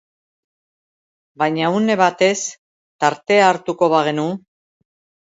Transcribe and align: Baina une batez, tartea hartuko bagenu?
Baina 1.41 1.67
une 1.79 1.97
batez, 1.99 2.37
tartea 3.05 3.43
hartuko 3.49 3.91
bagenu? 3.95 4.25